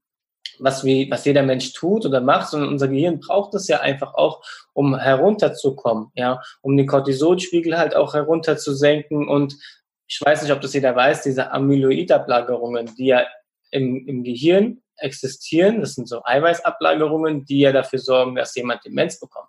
[0.58, 4.14] was, wie, was jeder Mensch tut oder macht, sondern unser Gehirn braucht es ja einfach
[4.14, 9.56] auch, um herunterzukommen, ja, um den Cortisolspiegel halt auch herunterzusenken und
[10.06, 13.26] ich weiß nicht, ob das jeder weiß, diese Amyloidablagerungen, die ja
[13.70, 19.18] im, im Gehirn existieren, das sind so Eiweißablagerungen, die ja dafür sorgen, dass jemand Demenz
[19.18, 19.48] bekommt.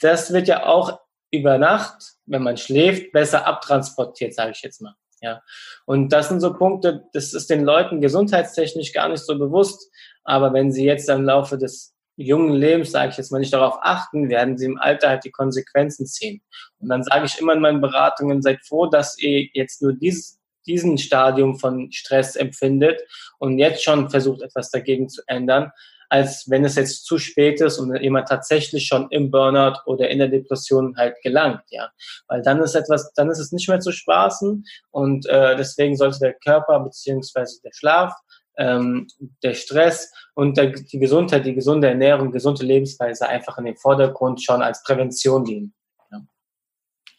[0.00, 4.94] Das wird ja auch über Nacht, wenn man schläft, besser abtransportiert, sage ich jetzt mal.
[5.20, 5.40] Ja.
[5.86, 9.90] Und das sind so Punkte, das ist den Leuten gesundheitstechnisch gar nicht so bewusst.
[10.24, 13.78] Aber wenn sie jetzt im Laufe des jungen Lebens, sage ich jetzt mal, nicht darauf
[13.80, 16.42] achten, werden sie im Alter halt die Konsequenzen ziehen.
[16.78, 20.38] Und dann sage ich immer in meinen Beratungen, seid froh, dass ihr jetzt nur dieses,
[20.66, 23.00] diesen Stadium von Stress empfindet
[23.38, 25.72] und jetzt schon versucht, etwas dagegen zu ändern,
[26.12, 30.18] als wenn es jetzt zu spät ist und jemand tatsächlich schon im Burnout oder in
[30.18, 31.90] der Depression halt gelangt, ja.
[32.28, 36.18] Weil dann ist etwas, dann ist es nicht mehr zu spaßen und äh, deswegen sollte
[36.18, 38.12] der Körper beziehungsweise der Schlaf
[38.58, 39.06] ähm,
[39.42, 44.42] der Stress und der, die Gesundheit, die gesunde Ernährung, gesunde Lebensweise einfach in den Vordergrund
[44.42, 45.74] schon als Prävention dienen.
[46.10, 46.20] Ja.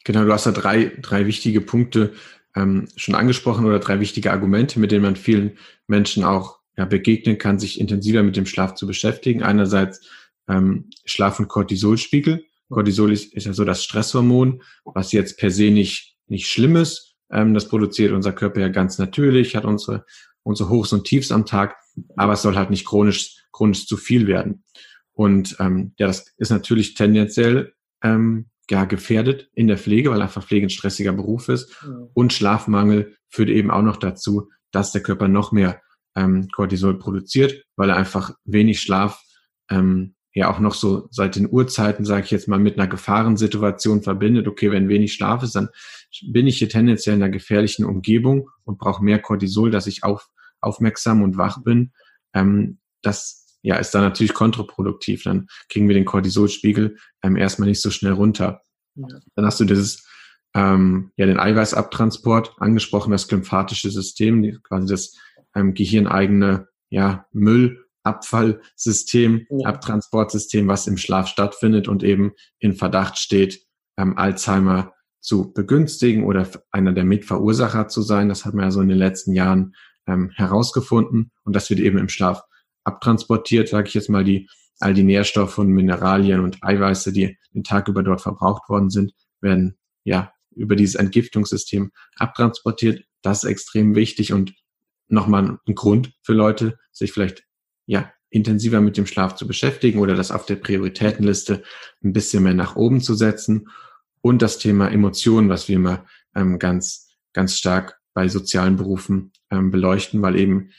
[0.04, 2.13] Genau, du hast da drei, drei wichtige Punkte
[2.56, 7.38] ähm, schon angesprochen oder drei wichtige Argumente, mit denen man vielen Menschen auch ja, begegnen
[7.38, 9.43] kann, sich intensiver mit dem Schlaf zu beschäftigen.
[9.43, 10.02] Einerseits
[10.48, 12.46] ähm, Schlaf- und Cortisolspiegel.
[12.69, 17.15] Cortisol ist, ist ja so das Stresshormon, was jetzt per se nicht, nicht schlimm ist.
[17.32, 20.06] Ähm, das produziert unser Körper ja ganz natürlich, hat unsere
[20.44, 21.76] unsere Hochs und Tiefs am Tag,
[22.16, 24.64] aber es soll halt nicht chronisch, chronisch zu viel werden.
[25.14, 30.46] Und ähm, ja, das ist natürlich tendenziell ähm, ja, gefährdet in der Pflege, weil einfach
[30.46, 31.84] Pflege ein stressiger Beruf ist.
[31.84, 32.10] Mhm.
[32.14, 35.82] Und Schlafmangel führt eben auch noch dazu, dass der Körper noch mehr
[36.16, 39.22] ähm, Cortisol produziert, weil er einfach wenig Schlaf
[39.70, 44.02] ähm, ja auch noch so seit den Urzeiten, sage ich jetzt mal, mit einer Gefahrensituation
[44.02, 44.48] verbindet.
[44.48, 45.70] Okay, wenn wenig Schlaf ist, dann
[46.32, 50.28] bin ich hier tendenziell in einer gefährlichen Umgebung und brauche mehr Cortisol, dass ich auf,
[50.63, 51.91] aufmerksam und wach bin.
[52.34, 55.23] Ähm, das ja, ist dann natürlich kontraproduktiv.
[55.23, 58.62] Dann kriegen wir den Cortisolspiegel ähm, erstmal nicht so schnell runter.
[58.95, 59.08] Ja.
[59.36, 60.08] Dann hast du dieses,
[60.54, 65.17] ähm, ja, den Eiweißabtransport angesprochen, das lymphatische System, quasi das
[65.56, 69.67] ähm, gehirneigene ja, Müllabfallsystem, ja.
[69.67, 73.65] Abtransportsystem, was im Schlaf stattfindet und eben in Verdacht steht,
[73.97, 78.28] ähm, Alzheimer zu begünstigen oder einer der Mitverursacher zu sein.
[78.28, 79.73] Das hat man ja so in den letzten Jahren
[80.08, 81.32] ähm, herausgefunden.
[81.44, 82.44] Und das wird eben im Schlaf
[82.84, 87.63] abtransportiert, sage ich jetzt mal, die all die Nährstoffe und Mineralien und Eiweiße, die den
[87.63, 93.06] Tag über dort verbraucht worden sind, werden ja über dieses Entgiftungssystem abtransportiert.
[93.22, 94.54] Das ist extrem wichtig und
[95.08, 97.44] nochmal ein Grund für Leute, sich vielleicht
[97.86, 101.63] ja intensiver mit dem Schlaf zu beschäftigen oder das auf der Prioritätenliste
[102.04, 103.70] ein bisschen mehr nach oben zu setzen
[104.22, 109.71] und das Thema Emotionen, was wir immer ähm, ganz, ganz stark bei sozialen Berufen ähm,
[109.71, 110.69] beleuchten, weil eben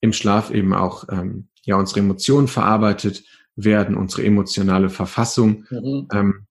[0.00, 3.24] im Schlaf eben auch ähm, ja unsere Emotionen verarbeitet
[3.56, 6.08] werden, unsere emotionale Verfassung mhm.
[6.12, 6.46] ähm,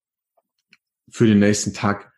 [1.10, 2.12] für den nächsten Tag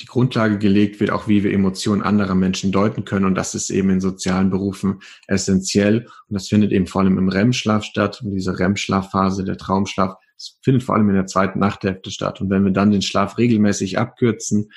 [0.00, 3.24] die Grundlage gelegt wird, auch wie wir Emotionen anderer Menschen deuten können.
[3.24, 6.06] Und das ist eben in sozialen Berufen essentiell.
[6.28, 8.22] Und das findet eben vor allem im REM-Schlaf statt.
[8.22, 12.40] Und diese REM-Schlafphase, der Traumschlaf, es findet vor allem in der zweiten Nachthälfte statt.
[12.40, 14.70] Und wenn wir dann den Schlaf regelmäßig abkürzen,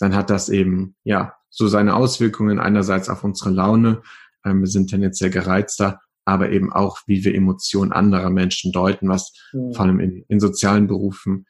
[0.00, 4.02] dann hat das eben, ja, so seine Auswirkungen einerseits auf unsere Laune.
[4.44, 9.32] Ähm, wir sind tendenziell gereizter, aber eben auch, wie wir Emotionen anderer Menschen deuten, was
[9.52, 9.72] mhm.
[9.72, 11.46] vor allem in, in sozialen Berufen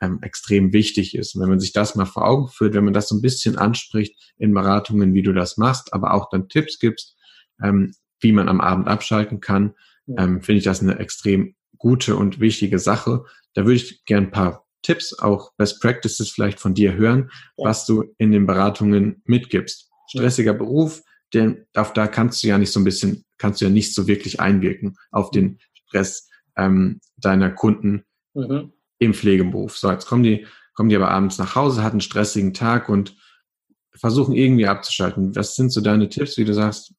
[0.00, 1.34] ähm, extrem wichtig ist.
[1.34, 3.58] Und wenn man sich das mal vor Augen führt, wenn man das so ein bisschen
[3.58, 7.16] anspricht in Beratungen, wie du das machst, aber auch dann Tipps gibst,
[7.62, 9.74] ähm, wie man am Abend abschalten kann,
[10.16, 13.24] ähm, finde ich das eine extrem gute und wichtige Sache.
[13.54, 17.68] Da würde ich gerne ein paar Tipps, auch Best Practices vielleicht von dir hören, ja.
[17.68, 19.90] was du in den Beratungen mitgibst.
[20.08, 20.58] Stressiger ja.
[20.58, 23.94] Beruf, denn auf da kannst du ja nicht so ein bisschen, kannst du ja nicht
[23.94, 28.04] so wirklich einwirken auf den Stress ähm, deiner Kunden.
[28.34, 28.72] Mhm.
[28.98, 29.76] im Pflegeberuf.
[29.76, 33.16] So, jetzt kommen die, kommen die aber abends nach Hause, hatten einen stressigen Tag und
[33.94, 35.36] versuchen irgendwie abzuschalten.
[35.36, 36.94] Was sind so deine Tipps, wie du sagst,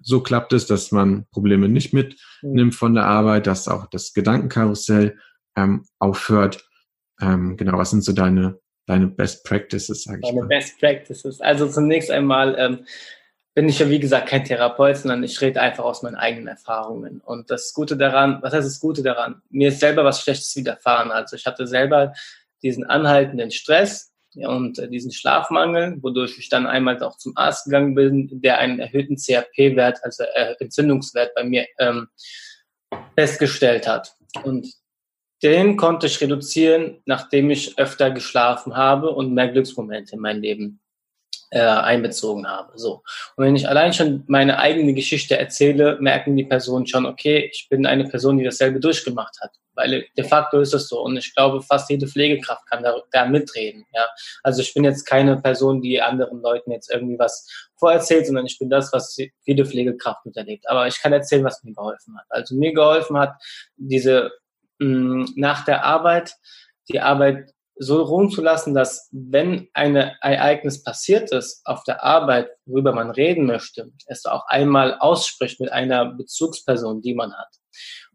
[0.00, 5.18] so klappt es, dass man Probleme nicht mitnimmt von der Arbeit, dass auch das Gedankenkarussell
[5.56, 6.68] ähm, aufhört.
[7.20, 10.40] Ähm, genau, was sind so deine, deine Best Practices, sage ich mal?
[10.40, 11.40] Deine Best Practices.
[11.40, 12.86] Also zunächst einmal ähm,
[13.54, 17.20] bin ich ja, wie gesagt, kein Therapeut, sondern ich rede einfach aus meinen eigenen Erfahrungen.
[17.20, 19.40] Und das Gute daran, was heißt das Gute daran?
[19.48, 21.10] Mir ist selber was Schlechtes widerfahren.
[21.10, 22.12] Also ich hatte selber
[22.62, 27.94] diesen anhaltenden Stress und äh, diesen Schlafmangel, wodurch ich dann einmal auch zum Arzt gegangen
[27.94, 32.08] bin, der einen erhöhten CRP-Wert, also äh, Entzündungswert bei mir ähm,
[33.16, 34.14] festgestellt hat.
[34.42, 34.68] Und
[35.42, 40.80] den konnte ich reduzieren, nachdem ich öfter geschlafen habe und mehr Glücksmomente in mein Leben
[41.50, 42.72] äh, einbezogen habe.
[42.76, 43.02] So.
[43.36, 47.68] Und wenn ich allein schon meine eigene Geschichte erzähle, merken die Personen schon, okay, ich
[47.68, 49.52] bin eine Person, die dasselbe durchgemacht hat.
[49.74, 51.02] Weil de facto ist es so.
[51.02, 53.84] Und ich glaube, fast jede Pflegekraft kann da, da mitreden.
[53.92, 54.08] Ja.
[54.42, 57.46] Also ich bin jetzt keine Person, die anderen Leuten jetzt irgendwie was
[57.76, 60.68] vorerzählt, sondern ich bin das, was jede Pflegekraft miterlebt.
[60.68, 62.24] Aber ich kann erzählen, was mir geholfen hat.
[62.30, 63.34] Also mir geholfen hat,
[63.76, 64.32] diese
[64.78, 66.34] mh, nach der Arbeit,
[66.88, 72.48] die Arbeit so ruhen zu lassen, dass wenn ein Ereignis passiert ist auf der Arbeit,
[72.64, 77.48] worüber man reden möchte, es auch einmal ausspricht mit einer Bezugsperson, die man hat.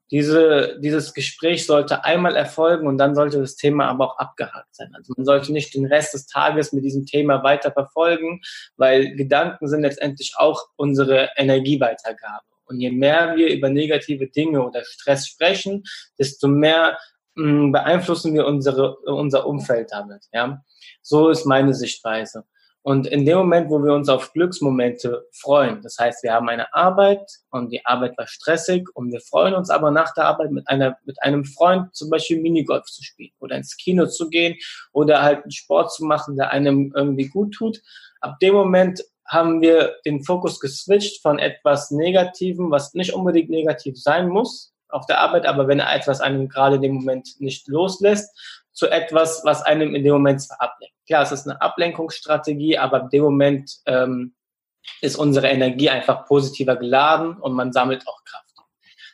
[0.10, 4.92] Diese, dieses Gespräch sollte einmal erfolgen und dann sollte das Thema aber auch abgehakt sein.
[4.94, 8.42] Also man sollte nicht den Rest des Tages mit diesem Thema weiter verfolgen,
[8.76, 12.51] weil Gedanken sind letztendlich auch unsere Energieweitergabe.
[12.72, 15.84] Und je mehr wir über negative Dinge oder Stress sprechen,
[16.18, 16.98] desto mehr
[17.36, 20.26] Mm, beeinflussen wir unsere, unser Umfeld damit.
[20.34, 20.64] Ja?
[21.02, 22.44] So ist meine Sichtweise.
[22.84, 26.74] Und in dem Moment, wo wir uns auf Glücksmomente freuen, das heißt, wir haben eine
[26.74, 30.68] Arbeit und die Arbeit war stressig und wir freuen uns aber nach der Arbeit mit
[30.68, 34.58] einer, mit einem Freund zum Beispiel Minigolf zu spielen oder ins Kino zu gehen
[34.94, 37.82] oder halt einen Sport zu machen, der einem irgendwie gut tut.
[38.20, 43.98] Ab dem Moment haben wir den Fokus geswitcht von etwas Negativem, was nicht unbedingt negativ
[43.98, 48.30] sein muss, auf der Arbeit, aber wenn etwas einem gerade in dem Moment nicht loslässt,
[48.74, 50.96] zu etwas, was einem in dem Moment zwar ablenkt.
[51.08, 54.36] Klar, es ist eine Ablenkungsstrategie, aber in dem Moment ähm,
[55.00, 58.52] ist unsere Energie einfach positiver geladen und man sammelt auch Kraft.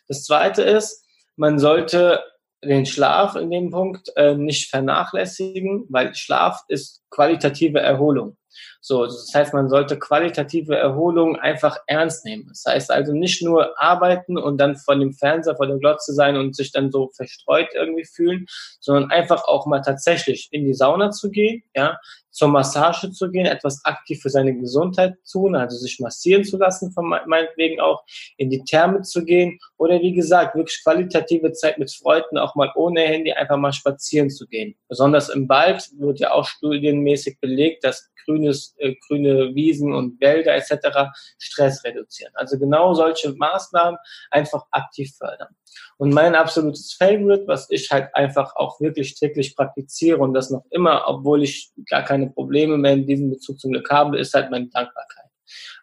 [0.07, 2.23] Das Zweite ist, man sollte
[2.63, 8.37] den Schlaf in dem Punkt äh, nicht vernachlässigen, weil Schlaf ist qualitative Erholung.
[8.81, 12.45] So, das heißt, man sollte qualitative Erholung einfach ernst nehmen.
[12.47, 16.37] Das heißt also nicht nur arbeiten und dann von dem Fernseher vor der Glotze sein
[16.37, 18.45] und sich dann so verstreut irgendwie fühlen,
[18.79, 21.97] sondern einfach auch mal tatsächlich in die Sauna zu gehen, ja,
[22.37, 26.91] zur Massage zu gehen, etwas aktiv für seine Gesundheit tun, also sich massieren zu lassen,
[26.91, 28.03] von meinetwegen auch
[28.37, 32.71] in die Therme zu gehen oder wie gesagt, wirklich qualitative Zeit mit Freunden, auch mal
[32.75, 34.75] ohne Handy einfach mal spazieren zu gehen.
[34.87, 40.55] Besonders im Wald wird ja auch studienmäßig belegt, dass grünes, äh, grüne Wiesen und Wälder
[40.55, 41.09] etc.
[41.37, 42.31] Stress reduzieren.
[42.35, 43.97] Also genau solche Maßnahmen
[44.31, 45.55] einfach aktiv fördern.
[45.97, 50.63] Und mein absolutes Favorite, was ich halt einfach auch wirklich täglich praktiziere und das noch
[50.69, 54.51] immer, obwohl ich gar keine Probleme mehr in diesem Bezug zum Glück habe, ist halt
[54.51, 55.25] meine Dankbarkeit.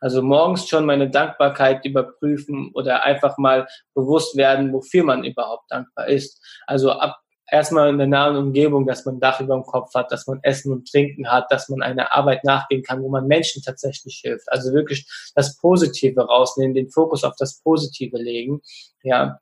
[0.00, 6.08] Also morgens schon meine Dankbarkeit überprüfen oder einfach mal bewusst werden, wofür man überhaupt dankbar
[6.08, 6.42] ist.
[6.66, 10.26] Also ab erstmal in der nahen Umgebung, dass man Dach über dem Kopf hat, dass
[10.26, 14.20] man Essen und Trinken hat, dass man einer Arbeit nachgehen kann, wo man Menschen tatsächlich
[14.24, 14.50] hilft.
[14.50, 18.60] Also wirklich das Positive rausnehmen, den Fokus auf das Positive legen,
[19.02, 19.38] ja.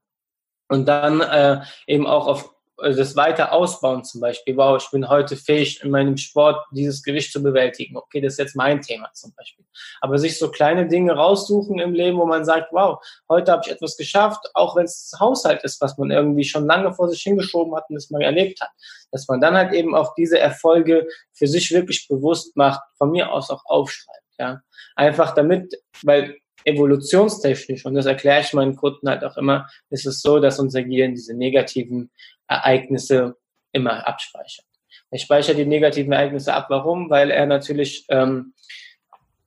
[0.68, 5.08] Und dann äh, eben auch auf also das weiter ausbauen zum Beispiel, wow, ich bin
[5.08, 7.96] heute fähig in meinem Sport dieses Gewicht zu bewältigen.
[7.96, 9.64] Okay, das ist jetzt mein Thema zum Beispiel.
[10.00, 13.72] Aber sich so kleine Dinge raussuchen im Leben, wo man sagt, wow, heute habe ich
[13.72, 17.74] etwas geschafft, auch wenn es Haushalt ist, was man irgendwie schon lange vor sich hingeschoben
[17.74, 18.70] hat und das mal erlebt hat.
[19.10, 23.32] Dass man dann halt eben auch diese Erfolge für sich wirklich bewusst macht, von mir
[23.32, 24.18] aus auch aufschreibt.
[24.38, 24.60] Ja,
[24.96, 30.20] einfach damit, weil evolutionstechnisch, und das erkläre ich meinen Kunden halt auch immer, ist es
[30.20, 32.10] so, dass unser Gehirn diese negativen
[32.56, 33.36] Ereignisse
[33.72, 34.66] immer abspeichert.
[35.10, 36.66] Er speichert die negativen Ereignisse ab.
[36.68, 37.10] Warum?
[37.10, 38.54] Weil er natürlich ähm,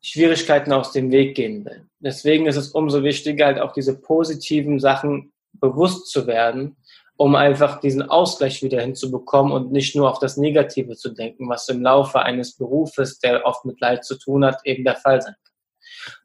[0.01, 1.87] Schwierigkeiten aus dem Weg gehen will.
[1.99, 6.77] Deswegen ist es umso wichtiger, halt auch diese positiven Sachen bewusst zu werden,
[7.17, 11.69] um einfach diesen Ausgleich wieder hinzubekommen und nicht nur auf das Negative zu denken, was
[11.69, 15.33] im Laufe eines Berufes, der oft mit Leid zu tun hat, eben der Fall sein
[15.33, 15.45] kann.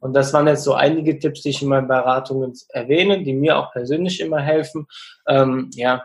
[0.01, 3.59] Und das waren jetzt so einige Tipps, die ich in meinen Beratungen erwähne, die mir
[3.59, 4.87] auch persönlich immer helfen.
[5.27, 6.05] Ähm, ja,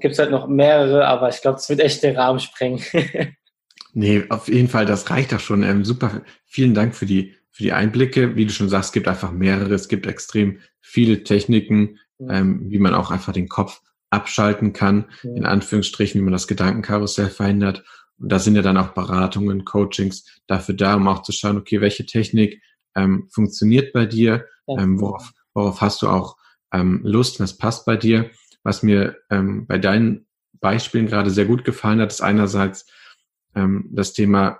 [0.00, 2.82] gibt es halt noch mehrere, aber ich glaube, es wird echt den Rahmen sprengen.
[3.92, 5.62] nee, auf jeden Fall, das reicht doch schon.
[5.62, 8.36] Ähm, super, vielen Dank für die, für die Einblicke.
[8.36, 12.78] Wie du schon sagst, es gibt einfach mehrere, es gibt extrem viele Techniken, ähm, wie
[12.78, 13.80] man auch einfach den Kopf
[14.10, 15.34] abschalten kann, ja.
[15.34, 17.84] in Anführungsstrichen, wie man das Gedankenkarussell verhindert.
[18.18, 21.80] Und da sind ja dann auch Beratungen, Coachings dafür da, um auch zu schauen, okay,
[21.80, 22.62] welche Technik
[22.94, 24.78] ähm, funktioniert bei dir, ja.
[24.78, 26.36] ähm, worauf, worauf hast du auch
[26.72, 28.30] ähm, Lust, was passt bei dir.
[28.64, 30.26] Was mir ähm, bei deinen
[30.60, 32.86] Beispielen gerade sehr gut gefallen hat, ist einerseits
[33.54, 34.58] ähm, das Thema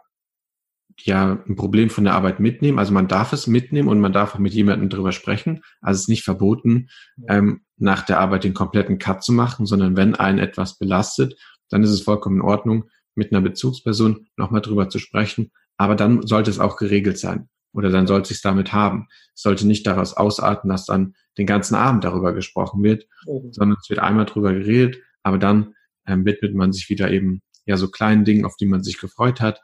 [0.98, 2.78] ja ein Problem von der Arbeit mitnehmen.
[2.78, 5.62] Also man darf es mitnehmen und man darf auch mit jemandem drüber sprechen.
[5.80, 6.88] Also es ist nicht verboten,
[7.28, 11.36] ähm, nach der Arbeit den kompletten Cut zu machen, sondern wenn einen etwas belastet,
[11.70, 12.84] dann ist es vollkommen in Ordnung,
[13.16, 15.50] mit einer Bezugsperson nochmal drüber zu sprechen.
[15.76, 17.48] Aber dann sollte es auch geregelt sein.
[17.72, 19.08] Oder dann sollte es damit haben.
[19.34, 23.52] Es sollte nicht daraus ausarten, dass dann den ganzen Abend darüber gesprochen wird, mhm.
[23.52, 25.74] sondern es wird einmal drüber geredet, aber dann
[26.06, 29.40] ähm, widmet man sich wieder eben ja so kleinen Dingen, auf die man sich gefreut
[29.40, 29.60] hat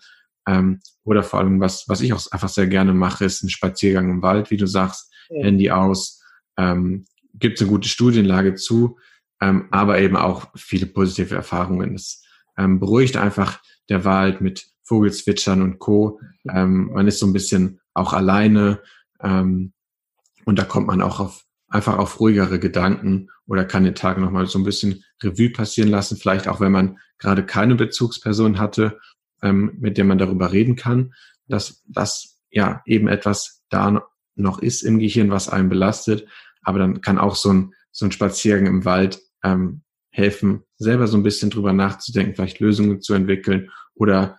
[0.46, 4.10] ähm, oder vor allem, was, was ich auch einfach sehr gerne mache, ist ein Spaziergang
[4.10, 5.44] im Wald, wie du sagst, ja.
[5.44, 6.22] Handy aus,
[6.56, 8.98] ähm, gibt eine gute Studienlage zu,
[9.40, 11.94] ähm, aber eben auch viele positive Erfahrungen.
[11.94, 12.24] Es
[12.58, 16.20] ähm, beruhigt einfach der Wald mit Vogelzwitschern und Co.
[16.48, 18.82] Ähm, man ist so ein bisschen auch alleine
[19.22, 19.72] ähm,
[20.44, 24.46] und da kommt man auch auf einfach auf ruhigere Gedanken oder kann den Tag nochmal
[24.46, 28.98] so ein bisschen Revue passieren lassen, vielleicht auch wenn man gerade keine Bezugsperson hatte
[29.42, 31.14] ähm, mit dem man darüber reden kann,
[31.48, 36.26] dass das ja eben etwas da noch ist im Gehirn, was einen belastet.
[36.62, 41.16] Aber dann kann auch so ein, so ein Spaziergang im Wald ähm, helfen, selber so
[41.16, 44.38] ein bisschen drüber nachzudenken, vielleicht Lösungen zu entwickeln oder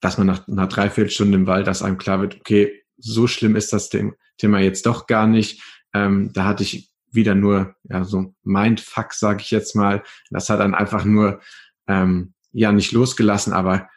[0.00, 3.72] dass man nach einer Dreiviertelstunde im Wald, dass einem klar wird, okay, so schlimm ist
[3.72, 3.90] das
[4.38, 5.62] Thema jetzt doch gar nicht.
[5.96, 10.02] Ähm, da hatte ich wieder nur ja, so Mindfuck, sage ich jetzt mal.
[10.30, 11.40] Das hat dann einfach nur
[11.88, 13.88] ähm, ja nicht losgelassen, aber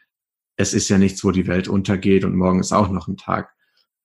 [0.55, 3.53] es ist ja nichts, wo die Welt untergeht und morgen ist auch noch ein Tag.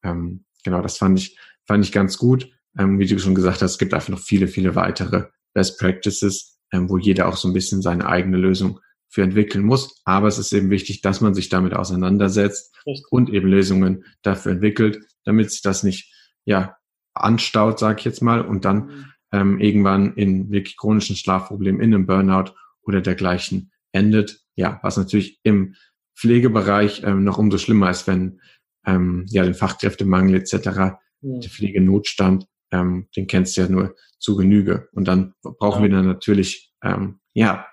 [0.02, 2.50] Ähm, genau, das fand ich, fand ich ganz gut.
[2.76, 6.58] Ähm, wie du schon gesagt hast, es gibt einfach noch viele, viele weitere Best Practices,
[6.72, 10.00] ähm, wo jeder auch so ein bisschen seine eigene Lösung für entwickeln muss.
[10.04, 13.06] Aber es ist eben wichtig, dass man sich damit auseinandersetzt Richtig.
[13.12, 16.12] und eben Lösungen dafür entwickelt, damit sich das nicht
[16.44, 16.76] ja
[17.14, 19.04] anstaut, sage ich jetzt mal, und dann mhm.
[19.32, 24.40] ähm, irgendwann in wirklich chronischen Schlafproblemen, in einem Burnout oder dergleichen endet.
[24.56, 25.74] Ja, was natürlich im
[26.16, 28.40] Pflegebereich ähm, noch umso schlimmer ist, wenn
[28.86, 30.98] ähm, ja den Fachkräftemangel etc., ja.
[31.22, 34.88] der Pflegenotstand, ähm, den kennst du ja nur zu Genüge.
[34.92, 35.90] Und dann brauchen ja.
[35.90, 37.66] wir dann natürlich ähm, ja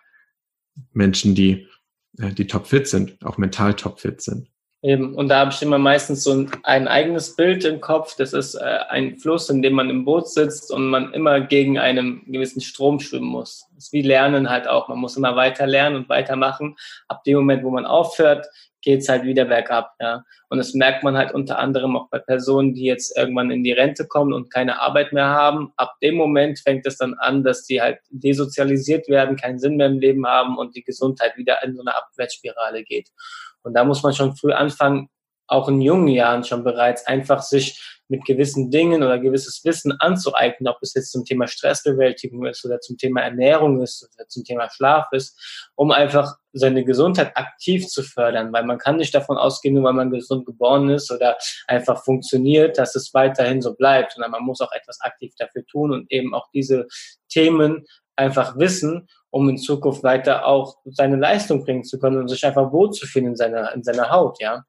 [0.93, 1.67] Menschen, die
[2.17, 4.50] äh, die topfit sind, auch mental topfit sind.
[4.83, 5.13] Eben.
[5.13, 8.15] Und da habe ich immer meistens so ein, ein, eigenes Bild im Kopf.
[8.15, 11.77] Das ist äh, ein Fluss, in dem man im Boot sitzt und man immer gegen
[11.77, 13.67] einen gewissen Strom schwimmen muss.
[13.75, 14.87] Das ist wie Lernen halt auch.
[14.87, 16.77] Man muss immer weiter lernen und weitermachen.
[17.07, 18.47] Ab dem Moment, wo man aufhört,
[18.81, 19.93] geht's halt wieder bergab.
[19.99, 20.23] Ja.
[20.49, 23.71] Und das merkt man halt unter anderem auch bei Personen, die jetzt irgendwann in die
[23.71, 25.71] Rente kommen und keine Arbeit mehr haben.
[25.77, 29.87] Ab dem Moment fängt es dann an, dass die halt desozialisiert werden, keinen Sinn mehr
[29.87, 33.09] im Leben haben und die Gesundheit wieder in so eine Abwärtsspirale geht.
[33.63, 35.09] Und da muss man schon früh anfangen,
[35.47, 40.67] auch in jungen Jahren schon bereits einfach sich mit gewissen Dingen oder gewisses Wissen anzueignen,
[40.67, 44.69] ob es jetzt zum Thema Stressbewältigung ist oder zum Thema Ernährung ist oder zum Thema
[44.69, 49.75] Schlaf ist, um einfach seine Gesundheit aktiv zu fördern, weil man kann nicht davon ausgehen,
[49.75, 54.31] nur weil man gesund geboren ist oder einfach funktioniert, dass es weiterhin so bleibt, sondern
[54.31, 56.87] man muss auch etwas aktiv dafür tun und eben auch diese
[57.29, 62.45] Themen einfach wissen um in Zukunft weiter auch seine Leistung bringen zu können und sich
[62.45, 64.65] einfach wohlzufinden in seiner, in seiner Haut, ja.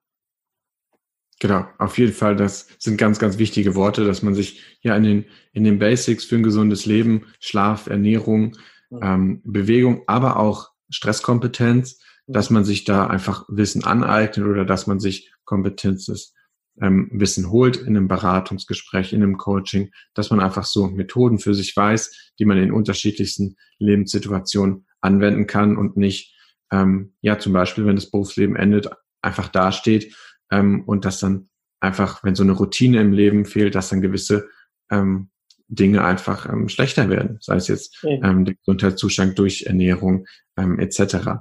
[1.40, 5.02] Genau, auf jeden Fall, das sind ganz, ganz wichtige Worte, dass man sich ja in
[5.02, 8.56] den, in den Basics für ein gesundes Leben, Schlaf, Ernährung,
[8.90, 9.00] mhm.
[9.02, 12.32] ähm, Bewegung, aber auch Stresskompetenz, mhm.
[12.32, 16.32] dass man sich da einfach Wissen aneignet oder dass man sich Kompetenz
[16.80, 21.54] ähm, Wissen holt in einem Beratungsgespräch, in einem Coaching, dass man einfach so Methoden für
[21.54, 26.34] sich weiß, die man in unterschiedlichsten Lebenssituationen anwenden kann und nicht,
[26.70, 28.88] ähm, ja, zum Beispiel, wenn das Berufsleben endet,
[29.20, 30.16] einfach dasteht
[30.50, 31.48] ähm, und dass dann
[31.80, 34.48] einfach, wenn so eine Routine im Leben fehlt, dass dann gewisse
[34.90, 35.30] ähm,
[35.68, 41.40] Dinge einfach ähm, schlechter werden, sei es jetzt ähm, der Gesundheitszustand durch Ernährung ähm, etc.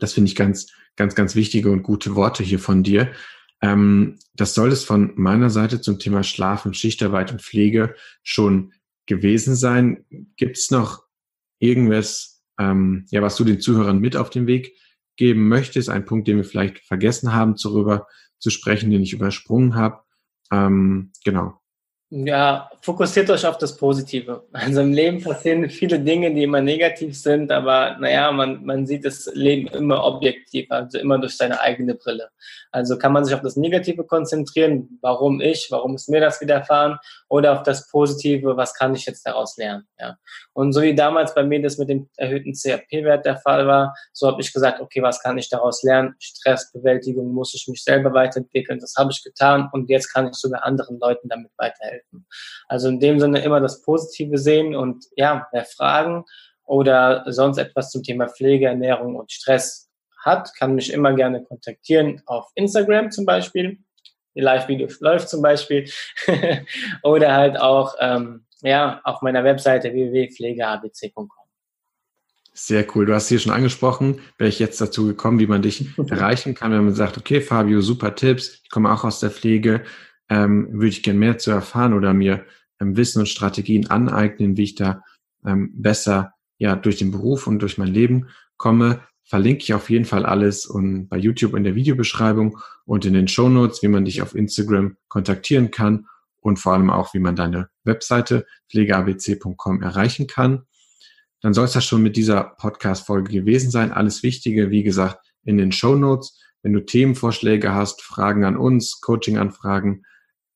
[0.00, 3.12] Das finde ich ganz, ganz, ganz wichtige und gute Worte hier von dir.
[3.64, 8.74] Ähm, das soll es von meiner Seite zum Thema Schlafen, Schichtarbeit und Pflege schon
[9.06, 10.04] gewesen sein.
[10.36, 11.04] Gibt es noch
[11.60, 14.74] irgendwas, ähm, ja, was du den Zuhörern mit auf den Weg
[15.16, 15.88] geben möchtest?
[15.88, 18.06] Ein Punkt, den wir vielleicht vergessen haben, darüber
[18.38, 20.02] zu sprechen, den ich übersprungen habe.
[20.52, 21.58] Ähm, genau.
[22.16, 24.44] Ja, fokussiert euch auf das Positive.
[24.52, 29.04] Also im Leben passieren viele Dinge, die immer negativ sind, aber naja, man, man sieht
[29.04, 32.28] das Leben immer objektiv, also immer durch seine eigene Brille.
[32.70, 36.98] Also kann man sich auf das Negative konzentrieren, warum ich, warum ist mir das widerfahren,
[37.28, 39.88] oder auf das Positive, was kann ich jetzt daraus lernen.
[39.98, 40.16] Ja.
[40.52, 44.28] Und so wie damals bei mir das mit dem erhöhten CRP-Wert der Fall war, so
[44.28, 46.14] habe ich gesagt, okay, was kann ich daraus lernen?
[46.20, 50.62] Stressbewältigung muss ich mich selber weiterentwickeln, das habe ich getan und jetzt kann ich sogar
[50.62, 52.26] anderen Leuten damit weiterhelfen helfen.
[52.68, 56.24] Also in dem Sinne immer das Positive sehen und ja, wer Fragen
[56.64, 59.90] oder sonst etwas zum Thema Pflege, Ernährung und Stress
[60.24, 63.78] hat, kann mich immer gerne kontaktieren auf Instagram zum Beispiel.
[64.34, 65.88] Die Live-Video läuft zum Beispiel.
[67.02, 71.28] oder halt auch ähm, ja, auf meiner Webseite www.pflegeabc.com.
[72.56, 73.04] Sehr cool.
[73.04, 76.72] Du hast hier schon angesprochen, wäre ich jetzt dazu gekommen, wie man dich erreichen kann,
[76.72, 79.84] wenn man sagt, okay, Fabio, super Tipps, ich komme auch aus der Pflege,
[80.28, 82.44] ähm, würde ich gern mehr zu erfahren oder mir
[82.80, 85.02] ähm, Wissen und Strategien aneignen, wie ich da
[85.44, 90.04] ähm, besser ja durch den Beruf und durch mein Leben komme, verlinke ich auf jeden
[90.04, 94.04] Fall alles und bei YouTube in der Videobeschreibung und in den Show Notes, wie man
[94.04, 96.06] dich auf Instagram kontaktieren kann
[96.40, 100.66] und vor allem auch, wie man deine Webseite pflegeabc.com erreichen kann.
[101.40, 103.92] Dann soll es das schon mit dieser Podcast-Folge gewesen sein.
[103.92, 106.40] Alles Wichtige, wie gesagt, in den Show Notes.
[106.62, 110.04] Wenn du Themenvorschläge hast, Fragen an uns, Coaching-Anfragen,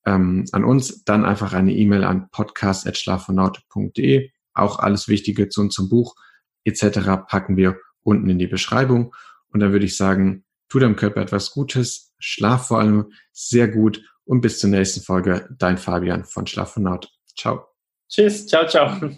[0.08, 4.30] ähm, an uns, dann einfach eine E-Mail an podcast.schlafvonaut.de.
[4.54, 6.14] Auch alles Wichtige zu unserem Buch
[6.64, 7.26] etc.
[7.28, 9.14] packen wir unten in die Beschreibung.
[9.52, 14.02] Und dann würde ich sagen, tu deinem Körper etwas Gutes, schlaf vor allem sehr gut
[14.24, 15.48] und bis zur nächsten Folge.
[15.58, 17.10] Dein Fabian von Schlafvonaut.
[17.36, 17.66] Ciao.
[18.08, 19.10] Tschüss, ciao, ciao.